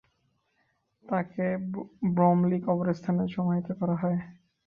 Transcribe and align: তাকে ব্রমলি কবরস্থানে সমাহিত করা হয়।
তাকে 1.03 1.45
ব্রমলি 2.11 2.57
কবরস্থানে 2.67 3.23
সমাহিত 3.35 3.67
করা 3.79 3.95
হয়। 4.01 4.19